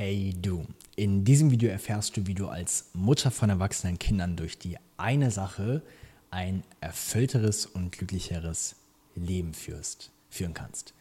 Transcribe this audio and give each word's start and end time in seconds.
Hey 0.00 0.32
du, 0.40 0.64
in 0.94 1.24
diesem 1.24 1.50
Video 1.50 1.68
erfährst 1.68 2.16
du, 2.16 2.28
wie 2.28 2.34
du 2.34 2.46
als 2.46 2.84
Mutter 2.92 3.32
von 3.32 3.50
erwachsenen 3.50 3.98
Kindern 3.98 4.36
durch 4.36 4.56
die 4.56 4.76
eine 4.96 5.32
Sache 5.32 5.82
ein 6.30 6.62
erfüllteres 6.80 7.66
und 7.66 7.90
glücklicheres 7.90 8.76
Leben 9.16 9.54
führst, 9.54 10.12
führen 10.30 10.54
kannst. 10.54 10.94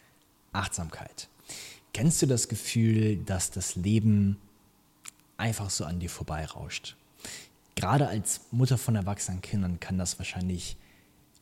Achtsamkeit. 0.51 1.29
Kennst 1.93 2.23
du 2.23 2.25
das 2.25 2.47
Gefühl, 2.47 3.17
dass 3.17 3.51
das 3.51 3.75
Leben 3.75 4.37
einfach 5.37 5.69
so 5.69 5.85
an 5.85 5.99
dir 5.99 6.09
vorbeirauscht? 6.09 6.95
Gerade 7.75 8.07
als 8.07 8.41
Mutter 8.49 8.79
von 8.79 8.95
erwachsenen 8.95 9.43
Kindern 9.43 9.79
kann 9.79 9.99
das 9.99 10.17
wahrscheinlich 10.17 10.75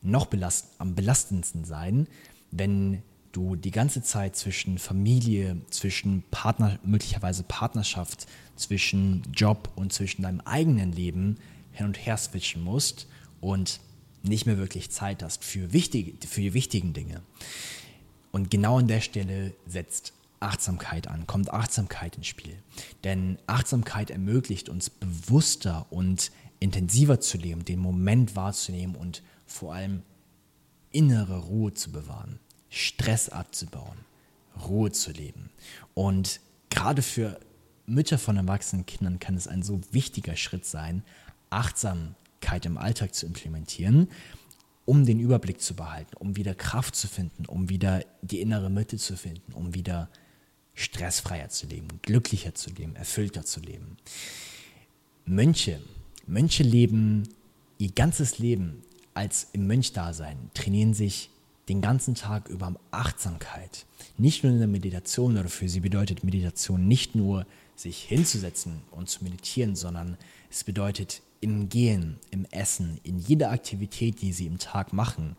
noch 0.01 0.25
belast 0.25 0.71
am 0.77 0.93
belastendsten 0.93 1.63
sein, 1.63 2.09
wenn 2.51 3.01
du 3.35 3.55
die 3.55 3.71
ganze 3.71 4.01
Zeit 4.01 4.35
zwischen 4.35 4.77
Familie, 4.77 5.57
zwischen 5.69 6.23
Partner, 6.31 6.79
möglicherweise 6.83 7.43
Partnerschaft, 7.43 8.27
zwischen 8.55 9.23
Job 9.33 9.69
und 9.75 9.91
zwischen 9.91 10.21
deinem 10.21 10.41
eigenen 10.41 10.91
Leben 10.91 11.37
hin 11.71 11.87
und 11.87 11.97
her 12.05 12.17
switchen 12.17 12.63
musst 12.63 13.07
und 13.41 13.79
nicht 14.23 14.45
mehr 14.45 14.57
wirklich 14.57 14.89
Zeit 14.89 15.21
hast 15.21 15.43
für, 15.43 15.73
wichtige, 15.73 16.13
für 16.25 16.41
die 16.41 16.53
wichtigen 16.53 16.93
Dinge. 16.93 17.21
Und 18.31 18.49
genau 18.49 18.79
an 18.79 18.87
der 18.87 19.01
Stelle 19.01 19.53
setzt 19.67 20.13
Achtsamkeit 20.39 21.07
an, 21.07 21.27
kommt 21.27 21.51
Achtsamkeit 21.51 22.17
ins 22.17 22.27
Spiel. 22.27 22.57
Denn 23.03 23.37
Achtsamkeit 23.47 24.09
ermöglicht 24.09 24.69
uns 24.69 24.89
bewusster 24.89 25.85
und 25.89 26.31
intensiver 26.59 27.19
zu 27.19 27.37
leben, 27.37 27.65
den 27.65 27.79
Moment 27.79 28.35
wahrzunehmen 28.35 28.95
und 28.95 29.21
vor 29.45 29.73
allem 29.73 30.01
innere 30.91 31.37
Ruhe 31.39 31.73
zu 31.73 31.91
bewahren. 31.91 32.39
Stress 32.75 33.29
abzubauen, 33.29 33.97
Ruhe 34.67 34.91
zu 34.91 35.11
leben. 35.11 35.49
Und 35.93 36.41
gerade 36.69 37.01
für 37.01 37.39
Mütter 37.85 38.17
von 38.17 38.35
erwachsenen 38.35 38.85
Kindern 38.85 39.19
kann 39.19 39.37
es 39.37 39.47
ein 39.47 39.63
so 39.63 39.79
wichtiger 39.91 40.35
Schritt 40.35 40.65
sein, 40.65 41.01
Achtsamkeit 41.49 42.65
im 42.65 42.77
Alltag 42.77 43.15
zu 43.15 43.27
implementieren, 43.27 44.09
um 44.83 45.05
den 45.05 45.21
Überblick 45.21 45.61
zu 45.61 45.73
behalten, 45.73 46.17
um 46.17 46.35
wieder 46.35 46.53
Kraft 46.53 46.97
zu 46.97 47.07
finden, 47.07 47.45
um 47.45 47.69
wieder 47.69 48.03
die 48.21 48.41
innere 48.41 48.69
Mitte 48.69 48.97
zu 48.97 49.15
finden, 49.15 49.53
um 49.53 49.73
wieder 49.73 50.09
stressfreier 50.73 51.47
zu 51.47 51.67
leben, 51.67 51.87
glücklicher 52.01 52.55
zu 52.55 52.71
leben, 52.71 52.97
erfüllter 52.97 53.45
zu 53.45 53.61
leben. 53.61 53.95
Mönche, 55.25 55.79
Mönche 56.27 56.63
leben 56.63 57.23
ihr 57.77 57.91
ganzes 57.91 58.37
Leben 58.37 58.83
als 59.13 59.47
im 59.53 59.65
Mönchdasein, 59.65 60.51
trainieren 60.53 60.93
sich 60.93 61.29
den 61.69 61.81
ganzen 61.81 62.15
Tag 62.15 62.47
über 62.49 62.75
Achtsamkeit. 62.91 63.85
Nicht 64.17 64.43
nur 64.43 64.53
in 64.53 64.59
der 64.59 64.67
Meditation 64.67 65.37
oder 65.37 65.49
für 65.49 65.67
sie 65.67 65.79
bedeutet 65.79 66.23
Meditation 66.23 66.87
nicht 66.87 67.15
nur 67.15 67.45
sich 67.75 68.03
hinzusetzen 68.03 68.81
und 68.91 69.09
zu 69.09 69.23
meditieren, 69.23 69.75
sondern 69.75 70.17
es 70.49 70.63
bedeutet 70.63 71.21
im 71.41 71.69
Gehen, 71.69 72.17
im 72.31 72.45
Essen, 72.51 72.99
in 73.03 73.19
jeder 73.19 73.51
Aktivität, 73.51 74.21
die 74.21 74.31
sie 74.31 74.45
im 74.45 74.57
Tag 74.57 74.93
machen, 74.93 75.35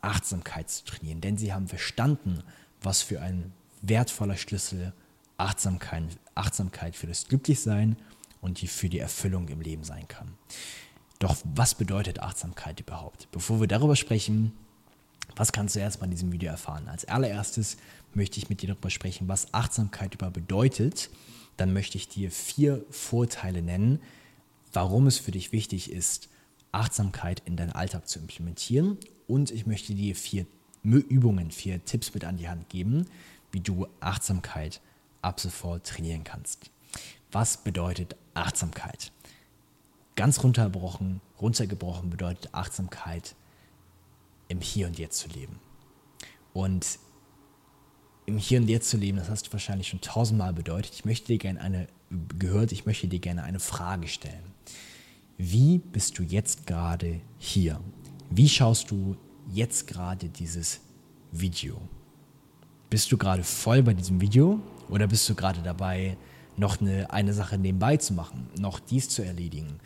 Achtsamkeit 0.00 0.70
zu 0.70 0.84
trainieren. 0.84 1.20
Denn 1.20 1.36
sie 1.36 1.52
haben 1.52 1.68
verstanden, 1.68 2.42
was 2.80 3.02
für 3.02 3.20
ein 3.20 3.52
wertvoller 3.82 4.36
Schlüssel 4.36 4.92
Achtsamkeit, 5.36 6.04
Achtsamkeit 6.34 6.96
für 6.96 7.06
das 7.06 7.26
Glücklichsein 7.26 7.96
und 8.40 8.60
die 8.60 8.68
für 8.68 8.88
die 8.88 8.98
Erfüllung 8.98 9.48
im 9.48 9.60
Leben 9.60 9.84
sein 9.84 10.06
kann. 10.08 10.34
Doch 11.18 11.36
was 11.44 11.74
bedeutet 11.74 12.20
Achtsamkeit 12.20 12.80
überhaupt? 12.80 13.28
Bevor 13.30 13.60
wir 13.60 13.68
darüber 13.68 13.96
sprechen, 13.96 14.52
was 15.36 15.52
kannst 15.52 15.76
du 15.76 15.80
erstmal 15.80 16.06
in 16.06 16.12
diesem 16.12 16.32
Video 16.32 16.50
erfahren? 16.50 16.88
Als 16.88 17.04
allererstes 17.04 17.76
möchte 18.14 18.38
ich 18.38 18.48
mit 18.48 18.62
dir 18.62 18.68
darüber 18.68 18.90
sprechen, 18.90 19.28
was 19.28 19.52
Achtsamkeit 19.54 20.14
überhaupt 20.14 20.34
bedeutet. 20.34 21.10
Dann 21.56 21.72
möchte 21.72 21.96
ich 21.96 22.08
dir 22.08 22.30
vier 22.30 22.84
Vorteile 22.90 23.62
nennen, 23.62 24.00
warum 24.72 25.06
es 25.06 25.18
für 25.18 25.30
dich 25.30 25.52
wichtig 25.52 25.90
ist, 25.90 26.28
Achtsamkeit 26.72 27.42
in 27.44 27.56
deinen 27.56 27.72
Alltag 27.72 28.08
zu 28.08 28.18
implementieren. 28.18 28.98
Und 29.26 29.50
ich 29.50 29.66
möchte 29.66 29.94
dir 29.94 30.14
vier 30.14 30.46
Übungen, 30.82 31.50
vier 31.50 31.84
Tipps 31.84 32.12
mit 32.14 32.24
an 32.24 32.36
die 32.36 32.48
Hand 32.48 32.68
geben, 32.68 33.06
wie 33.52 33.60
du 33.60 33.86
Achtsamkeit 34.00 34.80
ab 35.20 35.38
sofort 35.38 35.86
trainieren 35.86 36.24
kannst. 36.24 36.70
Was 37.30 37.58
bedeutet 37.58 38.16
Achtsamkeit? 38.34 39.12
Ganz 40.16 40.42
runtergebrochen, 40.42 41.20
runtergebrochen 41.40 42.10
bedeutet 42.10 42.52
Achtsamkeit 42.52 43.34
im 44.52 44.60
Hier 44.60 44.86
und 44.86 44.98
Jetzt 44.98 45.18
zu 45.18 45.28
leben. 45.30 45.58
Und 46.52 46.98
im 48.26 48.38
Hier 48.38 48.60
und 48.60 48.68
Jetzt 48.68 48.90
zu 48.90 48.98
leben, 48.98 49.16
das 49.16 49.28
hast 49.28 49.48
du 49.48 49.52
wahrscheinlich 49.52 49.88
schon 49.88 50.00
tausendmal 50.00 50.52
bedeutet. 50.52 50.92
Ich 50.94 51.04
möchte 51.04 51.26
dir 51.26 51.38
gerne 51.38 51.60
eine, 51.60 51.88
gehört, 52.38 52.70
ich 52.70 52.86
möchte 52.86 53.08
dir 53.08 53.18
gerne 53.18 53.42
eine 53.42 53.58
Frage 53.58 54.06
stellen. 54.06 54.44
Wie 55.38 55.78
bist 55.78 56.18
du 56.18 56.22
jetzt 56.22 56.66
gerade 56.66 57.20
hier? 57.38 57.80
Wie 58.30 58.48
schaust 58.48 58.90
du 58.90 59.16
jetzt 59.50 59.86
gerade 59.86 60.28
dieses 60.28 60.80
Video? 61.32 61.80
Bist 62.90 63.10
du 63.10 63.16
gerade 63.16 63.42
voll 63.42 63.82
bei 63.82 63.94
diesem 63.94 64.20
Video 64.20 64.60
oder 64.88 65.06
bist 65.06 65.28
du 65.28 65.34
gerade 65.34 65.62
dabei, 65.62 66.16
noch 66.56 66.80
eine, 66.80 67.10
eine 67.10 67.32
Sache 67.32 67.56
nebenbei 67.56 67.96
zu 67.96 68.12
machen, 68.12 68.50
noch 68.58 68.78
dies 68.78 69.08
zu 69.08 69.22
erledigen? 69.22 69.80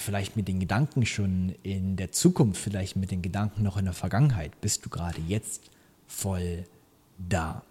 Vielleicht 0.00 0.36
mit 0.36 0.48
den 0.48 0.60
Gedanken 0.60 1.06
schon 1.06 1.54
in 1.62 1.96
der 1.96 2.12
Zukunft, 2.12 2.60
vielleicht 2.60 2.96
mit 2.96 3.10
den 3.10 3.22
Gedanken 3.22 3.62
noch 3.62 3.76
in 3.76 3.84
der 3.84 3.94
Vergangenheit, 3.94 4.60
bist 4.60 4.84
du 4.84 4.90
gerade 4.90 5.20
jetzt 5.20 5.70
voll 6.06 6.64
da. 7.18 7.62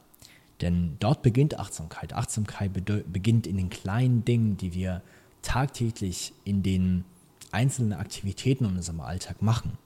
Denn 0.61 0.95
dort 0.99 1.21
beginnt 1.21 1.59
Achtsamkeit. 1.59 2.13
Achtsamkeit 2.13 2.71
beginnt 2.73 3.47
in 3.47 3.57
den 3.57 3.69
kleinen 3.69 4.23
Dingen, 4.23 4.57
die 4.57 4.73
wir 4.73 5.01
tagtäglich 5.41 6.33
in 6.43 6.63
den 6.63 7.03
einzelnen 7.51 7.93
Aktivitäten 7.93 8.65
in 8.65 8.77
unserem 8.77 9.01
Alltag 9.01 9.41
machen. 9.41 9.77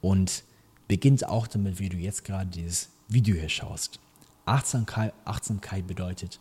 Und 0.00 0.42
beginnt 0.88 1.26
auch 1.26 1.46
damit, 1.46 1.78
wie 1.78 1.88
du 1.88 1.96
jetzt 1.96 2.24
gerade 2.24 2.50
dieses 2.50 2.90
Video 3.08 3.36
hier 3.36 3.48
schaust. 3.48 3.98
Achtsamkeit, 4.44 5.12
Achtsamkeit 5.24 5.86
bedeutet, 5.86 6.38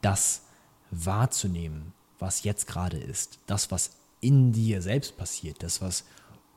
das 0.00 0.42
wahrzunehmen, 0.90 1.92
was 2.18 2.44
jetzt 2.44 2.66
gerade 2.66 2.98
ist, 2.98 3.38
das, 3.46 3.70
was 3.70 3.92
in 4.20 4.52
dir 4.52 4.82
selbst 4.82 5.16
passiert, 5.16 5.62
das, 5.62 5.80
was 5.80 6.04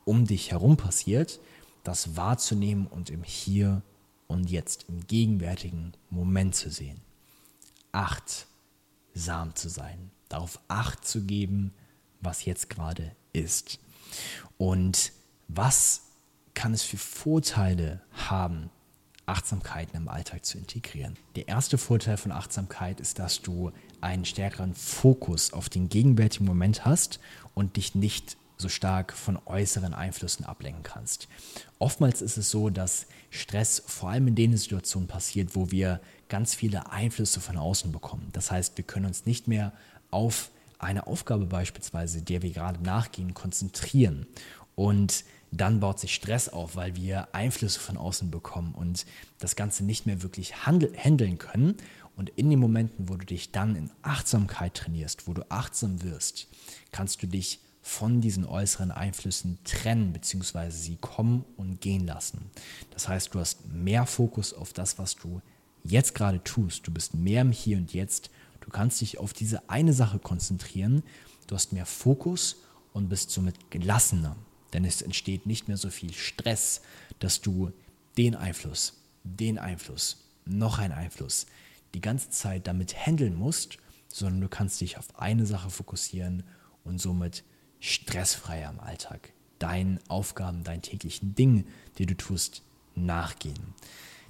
um 0.05 0.25
dich 0.25 0.51
herum 0.51 0.77
passiert, 0.77 1.39
das 1.83 2.15
wahrzunehmen 2.15 2.87
und 2.87 3.09
im 3.09 3.23
Hier 3.23 3.81
und 4.27 4.49
Jetzt, 4.49 4.85
im 4.89 5.05
gegenwärtigen 5.07 5.93
Moment 6.09 6.55
zu 6.55 6.69
sehen. 6.69 7.01
Achtsam 7.91 9.55
zu 9.55 9.69
sein, 9.69 10.11
darauf 10.29 10.59
Acht 10.67 11.05
zu 11.05 11.23
geben, 11.23 11.73
was 12.21 12.45
jetzt 12.45 12.69
gerade 12.69 13.15
ist. 13.33 13.79
Und 14.57 15.11
was 15.47 16.01
kann 16.53 16.73
es 16.73 16.83
für 16.83 16.97
Vorteile 16.97 18.01
haben, 18.11 18.69
Achtsamkeiten 19.25 19.95
im 19.95 20.09
Alltag 20.09 20.45
zu 20.45 20.57
integrieren. 20.57 21.15
Der 21.35 21.47
erste 21.47 21.77
Vorteil 21.77 22.17
von 22.17 22.31
Achtsamkeit 22.31 22.99
ist, 22.99 23.19
dass 23.19 23.41
du 23.41 23.71
einen 24.01 24.25
stärkeren 24.25 24.75
Fokus 24.75 25.53
auf 25.53 25.69
den 25.69 25.89
gegenwärtigen 25.89 26.45
Moment 26.45 26.85
hast 26.85 27.19
und 27.53 27.77
dich 27.77 27.95
nicht 27.95 28.37
so 28.57 28.69
stark 28.69 29.13
von 29.13 29.39
äußeren 29.45 29.93
Einflüssen 29.93 30.45
ablenken 30.45 30.83
kannst. 30.83 31.27
Oftmals 31.79 32.21
ist 32.21 32.37
es 32.37 32.49
so, 32.49 32.69
dass 32.69 33.07
Stress 33.29 33.83
vor 33.85 34.09
allem 34.09 34.27
in 34.27 34.35
den 34.35 34.55
Situationen 34.57 35.07
passiert, 35.07 35.55
wo 35.55 35.71
wir 35.71 35.99
ganz 36.29 36.55
viele 36.55 36.91
Einflüsse 36.91 37.39
von 37.39 37.57
außen 37.57 37.91
bekommen. 37.91 38.29
Das 38.33 38.51
heißt, 38.51 38.77
wir 38.77 38.83
können 38.83 39.05
uns 39.05 39.25
nicht 39.25 39.47
mehr 39.47 39.73
auf 40.11 40.49
eine 40.79 41.07
Aufgabe 41.07 41.45
beispielsweise, 41.45 42.21
der 42.21 42.41
wir 42.41 42.51
gerade 42.51 42.81
nachgehen, 42.83 43.33
konzentrieren. 43.33 44.27
Und 44.75 45.23
dann 45.57 45.79
baut 45.79 45.99
sich 45.99 46.15
Stress 46.15 46.49
auf, 46.49 46.75
weil 46.75 46.95
wir 46.95 47.33
Einflüsse 47.33 47.79
von 47.79 47.97
außen 47.97 48.31
bekommen 48.31 48.73
und 48.73 49.05
das 49.39 49.55
Ganze 49.55 49.83
nicht 49.83 50.05
mehr 50.05 50.21
wirklich 50.23 50.65
handeln 50.65 51.37
können. 51.37 51.75
Und 52.15 52.29
in 52.29 52.49
den 52.49 52.59
Momenten, 52.59 53.09
wo 53.09 53.15
du 53.15 53.25
dich 53.25 53.51
dann 53.51 53.75
in 53.75 53.91
Achtsamkeit 54.01 54.75
trainierst, 54.75 55.27
wo 55.27 55.33
du 55.33 55.49
achtsam 55.49 56.03
wirst, 56.03 56.47
kannst 56.91 57.23
du 57.23 57.27
dich 57.27 57.59
von 57.81 58.21
diesen 58.21 58.45
äußeren 58.45 58.91
Einflüssen 58.91 59.57
trennen, 59.63 60.13
beziehungsweise 60.13 60.77
sie 60.77 60.95
kommen 60.95 61.43
und 61.57 61.81
gehen 61.81 62.05
lassen. 62.05 62.49
Das 62.91 63.07
heißt, 63.07 63.33
du 63.33 63.39
hast 63.39 63.67
mehr 63.67 64.05
Fokus 64.05 64.53
auf 64.53 64.73
das, 64.73 64.97
was 64.97 65.15
du 65.15 65.41
jetzt 65.83 66.15
gerade 66.15 66.41
tust. 66.43 66.87
Du 66.87 66.91
bist 66.91 67.13
mehr 67.13 67.41
im 67.41 67.51
Hier 67.51 67.77
und 67.77 67.93
Jetzt. 67.93 68.29
Du 68.61 68.69
kannst 68.69 69.01
dich 69.01 69.17
auf 69.17 69.33
diese 69.33 69.69
eine 69.69 69.93
Sache 69.93 70.19
konzentrieren. 70.19 71.03
Du 71.47 71.55
hast 71.55 71.73
mehr 71.73 71.85
Fokus 71.85 72.57
und 72.93 73.09
bist 73.09 73.31
somit 73.31 73.69
gelassener. 73.69 74.37
Denn 74.73 74.85
es 74.85 75.01
entsteht 75.01 75.45
nicht 75.45 75.67
mehr 75.67 75.77
so 75.77 75.89
viel 75.89 76.13
Stress, 76.13 76.81
dass 77.19 77.41
du 77.41 77.71
den 78.17 78.35
Einfluss, 78.35 79.01
den 79.23 79.57
Einfluss, 79.57 80.17
noch 80.45 80.79
einen 80.79 80.93
Einfluss 80.93 81.45
die 81.93 82.01
ganze 82.01 82.29
Zeit 82.29 82.67
damit 82.67 82.95
handeln 82.95 83.35
musst, 83.35 83.77
sondern 84.07 84.41
du 84.41 84.47
kannst 84.47 84.81
dich 84.81 84.97
auf 84.97 85.19
eine 85.19 85.45
Sache 85.45 85.69
fokussieren 85.69 86.43
und 86.83 86.99
somit 86.99 87.43
stressfreier 87.79 88.69
im 88.69 88.79
Alltag 88.79 89.31
deinen 89.59 89.99
Aufgaben, 90.09 90.63
deinen 90.63 90.81
täglichen 90.81 91.35
Dingen, 91.35 91.67
die 91.97 92.05
du 92.05 92.17
tust, 92.17 92.63
nachgehen. 92.95 93.73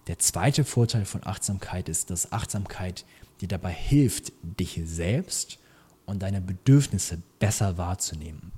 Der 0.08 0.20
zweite 0.20 0.64
Vorteil 0.64 1.06
von 1.06 1.26
Achtsamkeit 1.26 1.90
ist, 1.90 2.10
dass 2.10 2.32
Achtsamkeit 2.32 3.06
dir 3.42 3.48
dabei 3.48 3.72
hilft, 3.72 4.32
dich 4.44 4.80
selbst 4.84 5.60
und 6.06 6.22
deine 6.22 6.42
Bedürfnisse 6.42 7.22
besser 7.40 7.78
wahrzunehmen. 7.78 8.52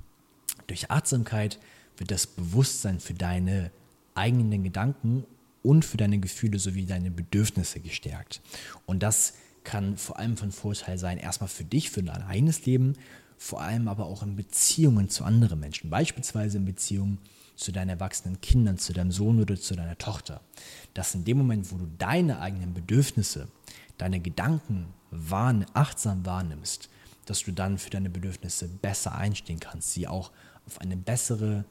Durch 0.66 0.90
Achtsamkeit 0.90 1.58
wird 1.96 2.10
das 2.10 2.26
Bewusstsein 2.26 3.00
für 3.00 3.14
deine 3.14 3.70
eigenen 4.14 4.62
Gedanken 4.62 5.24
und 5.62 5.84
für 5.84 5.96
deine 5.96 6.18
Gefühle 6.18 6.58
sowie 6.58 6.86
deine 6.86 7.10
Bedürfnisse 7.10 7.80
gestärkt. 7.80 8.40
Und 8.86 9.02
das 9.02 9.34
kann 9.64 9.96
vor 9.96 10.18
allem 10.18 10.36
von 10.36 10.52
Vorteil 10.52 10.96
sein, 10.96 11.18
erstmal 11.18 11.48
für 11.48 11.64
dich, 11.64 11.90
für 11.90 12.02
dein 12.02 12.22
eigenes 12.22 12.64
Leben, 12.66 12.94
vor 13.36 13.60
allem 13.60 13.88
aber 13.88 14.06
auch 14.06 14.22
in 14.22 14.36
Beziehungen 14.36 15.10
zu 15.10 15.24
anderen 15.24 15.60
Menschen, 15.60 15.90
beispielsweise 15.90 16.58
in 16.58 16.64
Beziehungen 16.64 17.18
zu 17.56 17.72
deinen 17.72 17.90
erwachsenen 17.90 18.40
Kindern, 18.40 18.78
zu 18.78 18.92
deinem 18.92 19.10
Sohn 19.10 19.40
oder 19.40 19.56
zu 19.56 19.74
deiner 19.74 19.98
Tochter. 19.98 20.40
Dass 20.94 21.14
in 21.14 21.24
dem 21.24 21.38
Moment, 21.38 21.70
wo 21.72 21.76
du 21.76 21.88
deine 21.98 22.40
eigenen 22.40 22.74
Bedürfnisse, 22.74 23.48
deine 23.98 24.20
Gedanken 24.20 24.86
wahrn 25.10 25.66
achtsam 25.74 26.24
wahrnimmst, 26.24 26.88
dass 27.24 27.42
du 27.42 27.52
dann 27.52 27.78
für 27.78 27.90
deine 27.90 28.10
Bedürfnisse 28.10 28.68
besser 28.68 29.16
einstehen 29.16 29.58
kannst, 29.58 29.92
sie 29.92 30.06
auch 30.06 30.30
auf 30.66 30.80
eine 30.80 30.96
bessere 30.96 31.64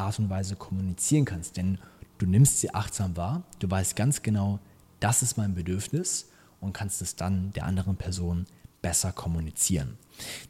Art 0.00 0.18
und 0.18 0.30
Weise 0.30 0.56
kommunizieren 0.56 1.24
kannst. 1.24 1.56
Denn 1.56 1.78
du 2.18 2.26
nimmst 2.26 2.60
sie 2.60 2.74
achtsam 2.74 3.16
wahr, 3.16 3.42
du 3.58 3.70
weißt 3.70 3.96
ganz 3.96 4.22
genau, 4.22 4.58
das 5.00 5.22
ist 5.22 5.36
mein 5.36 5.54
Bedürfnis 5.54 6.28
und 6.60 6.72
kannst 6.72 7.00
es 7.02 7.16
dann 7.16 7.52
der 7.52 7.64
anderen 7.64 7.96
Person 7.96 8.46
besser 8.82 9.12
kommunizieren. 9.12 9.98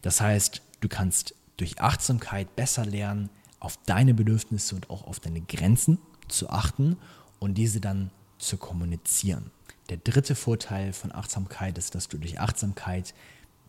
Das 0.03 0.21
heißt, 0.21 0.63
du 0.81 0.89
kannst 0.89 1.35
durch 1.57 1.81
Achtsamkeit 1.81 2.57
besser 2.57 2.85
lernen, 2.85 3.31
auf 3.61 3.79
deine 3.85 4.15
Bedürfnisse 4.15 4.75
und 4.75 4.89
auch 4.91 5.07
auf 5.07 5.21
deine 5.21 5.43
Grenzen 5.43 5.99
zu 6.29 6.49
achten 6.49 6.97
und 7.39 7.55
diese 7.55 7.81
dann 7.81 8.11
zu 8.39 8.57
kommunizieren. 8.57 9.51
Der 9.91 9.99
dritte 9.99 10.35
Vorteil 10.35 10.93
von 10.93 11.13
Achtsamkeit 11.13 11.77
ist, 11.77 11.95
dass 11.95 12.09
du 12.09 12.17
durch 12.17 12.41
Achtsamkeit 12.41 13.15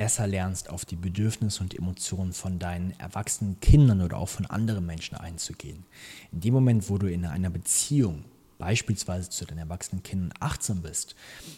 besser 0.01 0.25
lernst, 0.25 0.71
auf 0.71 0.83
die 0.83 0.95
Bedürfnisse 0.95 1.61
und 1.61 1.77
Emotionen 1.77 2.33
von 2.33 2.57
deinen 2.57 2.99
erwachsenen 2.99 3.59
Kindern 3.59 4.01
oder 4.01 4.17
auch 4.17 4.29
von 4.29 4.47
anderen 4.47 4.83
Menschen 4.83 5.15
einzugehen. 5.15 5.85
In 6.31 6.41
dem 6.41 6.55
Moment, 6.55 6.89
wo 6.89 6.97
du 6.97 7.05
in 7.05 7.23
einer 7.23 7.51
Beziehung 7.51 8.25
beispielsweise 8.57 9.29
zu 9.29 9.45
deinen 9.45 9.59
erwachsenen 9.59 10.01
Kindern 10.01 10.33
achtsam 10.39 10.81
bist, 10.81 11.15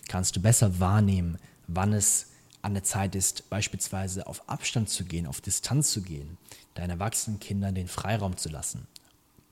kannst 0.10 0.36
du 0.36 0.42
besser 0.42 0.82
wahrnehmen, 0.82 1.38
wann 1.68 1.94
es 1.94 2.32
an 2.62 2.74
der 2.74 2.84
Zeit 2.84 3.16
ist, 3.16 3.50
beispielsweise 3.50 4.28
auf 4.28 4.50
Abstand 4.50 4.90
zu 4.90 5.06
gehen, 5.06 5.26
auf 5.26 5.40
Distanz 5.40 5.94
zu 5.94 6.02
gehen, 6.02 6.38
deinen 6.74 6.90
erwachsenen 6.90 7.40
Kindern 7.40 7.76
den 7.76 7.88
Freiraum 7.88 8.36
zu 8.36 8.50
lassen. 8.50 8.88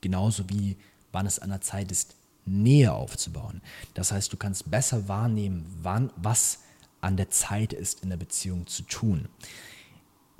Genauso 0.02 0.50
wie 0.50 0.76
wann 1.12 1.24
es 1.24 1.38
an 1.38 1.48
der 1.48 1.62
Zeit 1.62 1.90
ist, 1.90 2.14
Nähe 2.44 2.92
aufzubauen. 2.92 3.62
Das 3.94 4.12
heißt, 4.12 4.30
du 4.34 4.36
kannst 4.36 4.70
besser 4.70 5.08
wahrnehmen, 5.08 5.64
wann, 5.80 6.10
was 6.16 6.58
an 7.02 7.16
der 7.16 7.28
Zeit 7.30 7.72
ist, 7.72 8.02
in 8.02 8.10
der 8.10 8.16
Beziehung 8.16 8.66
zu 8.66 8.82
tun. 8.84 9.28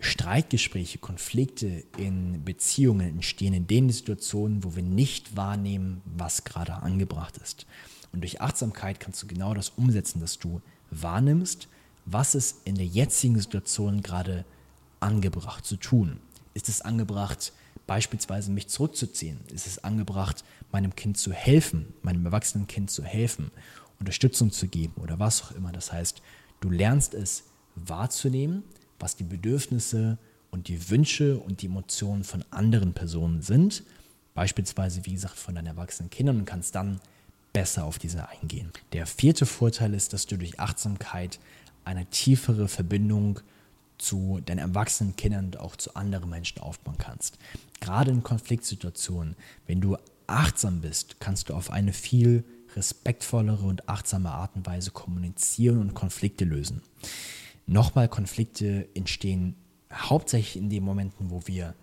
Streitgespräche, 0.00 0.98
Konflikte 0.98 1.84
in 1.96 2.44
Beziehungen 2.44 3.08
entstehen 3.08 3.54
in 3.54 3.66
den 3.66 3.90
Situationen, 3.90 4.64
wo 4.64 4.74
wir 4.74 4.82
nicht 4.82 5.36
wahrnehmen, 5.36 6.00
was 6.04 6.44
gerade 6.44 6.74
angebracht 6.74 7.36
ist. 7.38 7.66
Und 8.12 8.22
durch 8.22 8.40
Achtsamkeit 8.40 8.98
kannst 8.98 9.22
du 9.22 9.26
genau 9.26 9.54
das 9.54 9.70
umsetzen, 9.70 10.20
dass 10.20 10.38
du 10.38 10.60
wahrnimmst, 10.90 11.68
was 12.04 12.34
ist 12.34 12.66
in 12.66 12.74
der 12.74 12.86
jetzigen 12.86 13.38
Situation 13.38 14.02
gerade 14.02 14.44
angebracht 15.00 15.64
zu 15.64 15.76
tun. 15.76 16.18
Ist 16.54 16.68
es 16.68 16.80
angebracht, 16.80 17.52
beispielsweise 17.86 18.50
mich 18.50 18.68
zurückzuziehen? 18.68 19.38
Ist 19.52 19.66
es 19.66 19.82
angebracht, 19.82 20.44
meinem 20.72 20.96
Kind 20.96 21.16
zu 21.16 21.32
helfen, 21.32 21.94
meinem 22.02 22.26
erwachsenen 22.26 22.66
Kind 22.66 22.90
zu 22.90 23.04
helfen, 23.04 23.50
Unterstützung 24.00 24.50
zu 24.50 24.66
geben 24.66 24.94
oder 25.00 25.18
was 25.18 25.42
auch 25.42 25.52
immer? 25.52 25.70
Das 25.70 25.92
heißt, 25.92 26.22
du 26.62 26.70
lernst 26.70 27.12
es 27.12 27.44
wahrzunehmen, 27.74 28.62
was 28.98 29.16
die 29.16 29.24
Bedürfnisse 29.24 30.16
und 30.50 30.68
die 30.68 30.90
Wünsche 30.90 31.38
und 31.38 31.60
die 31.62 31.66
Emotionen 31.66 32.24
von 32.24 32.44
anderen 32.50 32.94
Personen 32.94 33.42
sind, 33.42 33.82
beispielsweise 34.34 35.04
wie 35.04 35.12
gesagt 35.12 35.36
von 35.36 35.54
deinen 35.54 35.66
erwachsenen 35.66 36.10
Kindern 36.10 36.38
und 36.38 36.44
kannst 36.44 36.74
dann 36.74 37.00
besser 37.52 37.84
auf 37.84 37.98
diese 37.98 38.28
eingehen. 38.28 38.70
Der 38.92 39.06
vierte 39.06 39.44
Vorteil 39.44 39.92
ist, 39.94 40.12
dass 40.12 40.26
du 40.26 40.36
durch 40.38 40.60
Achtsamkeit 40.60 41.38
eine 41.84 42.06
tiefere 42.06 42.68
Verbindung 42.68 43.40
zu 43.98 44.40
deinen 44.44 44.58
erwachsenen 44.58 45.16
Kindern 45.16 45.46
und 45.46 45.60
auch 45.60 45.76
zu 45.76 45.94
anderen 45.94 46.30
Menschen 46.30 46.60
aufbauen 46.60 46.96
kannst. 46.98 47.38
Gerade 47.80 48.10
in 48.10 48.22
Konfliktsituationen, 48.22 49.36
wenn 49.66 49.80
du 49.80 49.96
achtsam 50.26 50.80
bist, 50.80 51.16
kannst 51.20 51.48
du 51.48 51.54
auf 51.54 51.70
eine 51.70 51.92
viel 51.92 52.44
respektvollere 52.76 53.64
und 53.64 53.88
achtsame 53.88 54.30
Art 54.30 54.56
und 54.56 54.66
Weise 54.66 54.90
kommunizieren 54.90 55.78
und 55.78 55.94
Konflikte 55.94 56.44
lösen. 56.44 56.82
Nochmal, 57.66 58.08
Konflikte 58.08 58.88
entstehen 58.94 59.54
hauptsächlich 59.92 60.56
in 60.56 60.70
den 60.70 60.84
Momenten, 60.84 61.30
wo 61.30 61.42
wir 61.46 61.74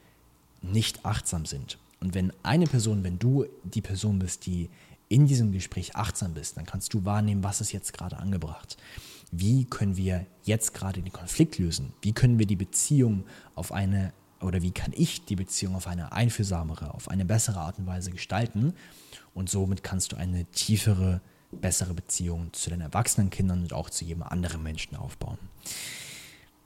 nicht 0.62 1.06
achtsam 1.06 1.46
sind. 1.46 1.78
Und 2.02 2.14
wenn 2.14 2.34
eine 2.44 2.66
Person, 2.66 3.04
wenn 3.04 3.20
du 3.20 3.46
die 3.64 3.82
Person 3.82 4.20
bist, 4.20 4.46
die 4.46 4.70
in 5.08 5.26
diesem 5.26 5.52
Gespräch 5.52 5.96
achtsam 5.96 6.34
bist, 6.34 6.58
dann 6.58 6.66
kannst 6.66 6.94
du 6.94 7.06
wahrnehmen, 7.06 7.44
was 7.44 7.62
ist 7.62 7.72
jetzt 7.72 7.94
gerade 7.94 8.18
angebracht 8.18 8.78
wie 9.32 9.66
können 9.66 9.98
wir 9.98 10.26
jetzt 10.44 10.74
gerade 10.74 11.02
den 11.02 11.14
Konflikt 11.14 11.58
lösen? 11.58 11.94
Wie 12.02 12.14
können 12.14 12.40
wir 12.40 12.46
die 12.46 12.56
Beziehung 12.56 13.26
auf 13.56 13.72
eine, 13.72 14.14
oder 14.42 14.62
wie 14.62 14.72
kann 14.72 14.94
ich 14.96 15.26
die 15.26 15.36
Beziehung 15.36 15.76
auf 15.76 15.88
eine 15.88 16.12
einfühlsamere, 16.12 16.94
auf 16.94 17.10
eine 17.10 17.26
bessere 17.26 17.60
Art 17.60 17.80
und 17.80 17.88
Weise 17.88 18.12
gestalten? 18.12 18.74
Und 19.34 19.50
somit 19.50 19.84
kannst 19.84 20.12
du 20.12 20.16
eine 20.16 20.46
tiefere, 20.46 21.22
bessere 21.52 21.94
Beziehung 21.94 22.54
zu 22.54 22.70
den 22.70 22.82
erwachsenen 22.82 23.30
Kindern 23.30 23.64
und 23.64 23.74
auch 23.74 23.90
zu 23.90 24.06
jedem 24.06 24.24
anderen 24.24 24.64
Menschen 24.64 24.96
aufbauen. 24.96 25.38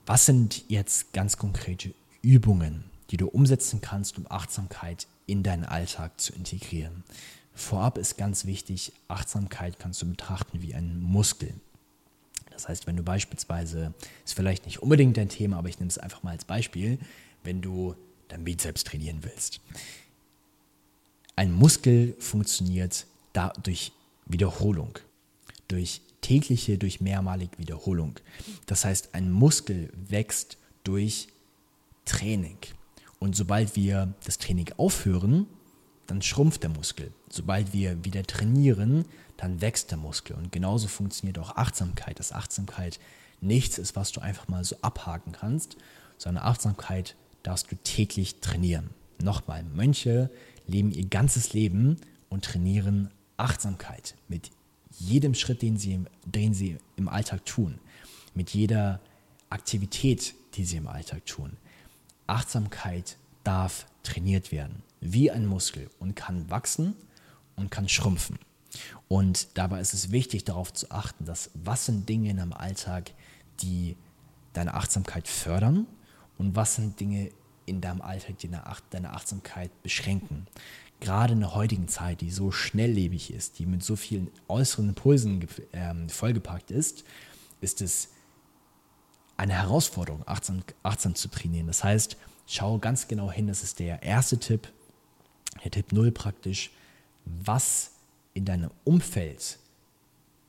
Was 0.06 0.26
sind 0.26 0.64
jetzt 0.68 1.12
ganz 1.12 1.36
konkrete 1.38 1.94
Übungen, 2.22 2.84
die 3.10 3.16
du 3.16 3.26
umsetzen 3.26 3.80
kannst, 3.80 4.18
um 4.18 4.26
Achtsamkeit 4.28 5.06
in 5.26 5.42
deinen 5.42 5.64
Alltag 5.64 6.20
zu 6.20 6.32
integrieren? 6.34 7.04
Vorab 7.54 7.98
ist 7.98 8.18
ganz 8.18 8.44
wichtig, 8.44 8.92
Achtsamkeit 9.08 9.78
kannst 9.78 10.02
du 10.02 10.06
betrachten 10.06 10.60
wie 10.60 10.74
einen 10.74 11.00
Muskel. 11.00 11.54
Das 12.50 12.68
heißt, 12.68 12.86
wenn 12.86 12.96
du 12.96 13.02
beispielsweise, 13.02 13.94
ist 14.24 14.34
vielleicht 14.34 14.66
nicht 14.66 14.82
unbedingt 14.82 15.16
dein 15.16 15.28
Thema, 15.28 15.58
aber 15.58 15.68
ich 15.68 15.78
nehme 15.78 15.88
es 15.88 15.98
einfach 15.98 16.22
mal 16.22 16.30
als 16.30 16.44
Beispiel, 16.44 16.98
wenn 17.44 17.62
du 17.62 17.94
dein 18.28 18.44
Bizeps 18.44 18.84
trainieren 18.84 19.20
willst. 19.22 19.60
Ein 21.36 21.52
Muskel 21.52 22.16
funktioniert 22.18 23.06
da 23.32 23.52
durch 23.62 23.92
Wiederholung, 24.26 24.98
durch 25.68 26.00
tägliche, 26.20 26.78
durch 26.78 27.00
mehrmalige 27.00 27.58
Wiederholung. 27.58 28.18
Das 28.66 28.84
heißt, 28.84 29.14
ein 29.14 29.30
Muskel 29.30 29.92
wächst 29.94 30.56
durch 30.84 31.28
Training. 32.04 32.58
Und 33.18 33.36
sobald 33.36 33.76
wir 33.76 34.14
das 34.24 34.38
Training 34.38 34.70
aufhören, 34.76 35.46
dann 36.06 36.22
schrumpft 36.22 36.62
der 36.62 36.70
Muskel. 36.70 37.12
Sobald 37.28 37.72
wir 37.72 38.04
wieder 38.04 38.22
trainieren, 38.22 39.06
dann 39.36 39.60
wächst 39.60 39.90
der 39.90 39.98
Muskel. 39.98 40.36
Und 40.36 40.52
genauso 40.52 40.88
funktioniert 40.88 41.38
auch 41.38 41.56
Achtsamkeit, 41.56 42.18
dass 42.18 42.32
Achtsamkeit 42.32 43.00
nichts 43.40 43.78
ist, 43.78 43.96
was 43.96 44.12
du 44.12 44.20
einfach 44.20 44.48
mal 44.48 44.64
so 44.64 44.76
abhaken 44.82 45.32
kannst, 45.32 45.76
sondern 46.18 46.44
Achtsamkeit 46.44 47.16
darfst 47.44 47.70
du 47.70 47.76
täglich 47.76 48.40
trainieren. 48.40 48.90
Nochmal, 49.22 49.62
Mönche 49.62 50.30
leben 50.66 50.90
ihr 50.90 51.06
ganzes 51.06 51.52
Leben 51.52 51.98
und 52.28 52.44
trainieren 52.44 53.10
Achtsamkeit 53.36 54.16
mit 54.26 54.50
jedem 54.98 55.34
Schritt, 55.34 55.62
den 55.62 55.76
sie, 55.76 56.00
den 56.24 56.54
sie 56.54 56.78
im 56.96 57.08
Alltag 57.08 57.44
tun, 57.44 57.78
mit 58.34 58.50
jeder 58.50 59.00
Aktivität, 59.50 60.34
die 60.54 60.64
sie 60.64 60.78
im 60.78 60.88
Alltag 60.88 61.26
tun. 61.26 61.56
Achtsamkeit 62.26 63.16
darf 63.44 63.86
trainiert 64.02 64.50
werden, 64.50 64.82
wie 65.00 65.30
ein 65.30 65.46
Muskel 65.46 65.90
und 66.00 66.16
kann 66.16 66.50
wachsen 66.50 66.96
und 67.56 67.70
kann 67.70 67.88
schrumpfen. 67.88 68.38
Und 69.06 69.48
dabei 69.54 69.80
ist 69.80 69.94
es 69.94 70.10
wichtig 70.10 70.44
darauf 70.44 70.72
zu 70.72 70.90
achten, 70.90 71.24
dass 71.24 71.50
was 71.54 71.86
sind 71.86 72.08
Dinge 72.08 72.30
in 72.30 72.38
deinem 72.38 72.52
Alltag, 72.52 73.12
die 73.60 73.96
deine 74.52 74.74
Achtsamkeit 74.74 75.28
fördern 75.28 75.86
und 76.38 76.56
was 76.56 76.76
sind 76.76 76.98
Dinge 77.00 77.30
in 77.66 77.80
deinem 77.80 78.02
Alltag, 78.02 78.38
die 78.38 78.50
deine 78.90 79.12
Achtsamkeit 79.12 79.70
beschränken. 79.82 80.46
Gerade 81.00 81.34
in 81.34 81.40
der 81.40 81.54
heutigen 81.54 81.88
Zeit, 81.88 82.20
die 82.20 82.30
so 82.30 82.50
schnelllebig 82.50 83.32
ist, 83.32 83.58
die 83.58 83.66
mit 83.66 83.82
so 83.82 83.96
vielen 83.96 84.30
äußeren 84.48 84.90
Impulsen 84.90 85.46
ähm, 85.72 86.08
vollgepackt 86.08 86.70
ist, 86.70 87.04
ist 87.60 87.80
es 87.82 88.10
eine 89.36 89.54
Herausforderung, 89.54 90.22
achtsam, 90.26 90.62
achtsam 90.82 91.14
zu 91.14 91.28
trainieren. 91.28 91.66
Das 91.66 91.82
heißt, 91.82 92.16
schau 92.46 92.78
ganz 92.78 93.08
genau 93.08 93.30
hin, 93.30 93.48
das 93.48 93.62
ist 93.62 93.78
der 93.78 94.02
erste 94.02 94.38
Tipp, 94.38 94.72
der 95.64 95.70
Tipp 95.70 95.92
0 95.92 96.12
praktisch, 96.12 96.70
was 97.24 97.92
in 98.34 98.44
deinem 98.44 98.70
Umfeld 98.84 99.58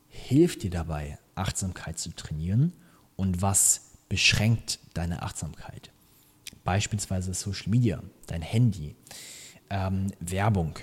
hilft 0.10 0.63
dir 0.63 0.70
dabei, 0.70 1.18
Achtsamkeit 1.36 2.00
zu 2.00 2.13
trainieren 2.15 2.74
und 3.15 3.42
was 3.42 3.85
beschränkt 4.09 4.79
deine 4.93 5.21
Achtsamkeit. 5.24 5.91
Beispielsweise 6.63 7.33
Social 7.33 7.69
Media, 7.69 8.01
dein 8.27 8.41
Handy, 8.41 8.95
ähm, 9.69 10.12
Werbung, 10.19 10.79